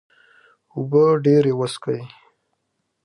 اوبه 0.73 1.03
ډیرې 1.25 1.53
وڅښئ 1.59 1.97